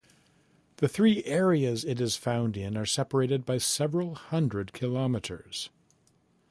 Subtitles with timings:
[0.77, 5.69] The three areas it is found in are separated by several hundred kilometres.